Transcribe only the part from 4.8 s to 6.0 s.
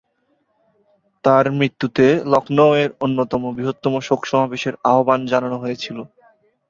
আহ্বান জানানো হয়েছিল।